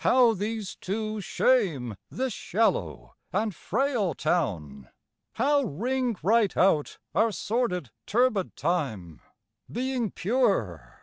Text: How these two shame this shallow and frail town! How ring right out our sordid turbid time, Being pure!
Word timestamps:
How 0.00 0.34
these 0.34 0.74
two 0.74 1.22
shame 1.22 1.96
this 2.10 2.34
shallow 2.34 3.14
and 3.32 3.54
frail 3.54 4.12
town! 4.12 4.90
How 5.36 5.62
ring 5.62 6.14
right 6.22 6.54
out 6.54 6.98
our 7.14 7.32
sordid 7.32 7.90
turbid 8.04 8.54
time, 8.54 9.22
Being 9.72 10.10
pure! 10.10 11.00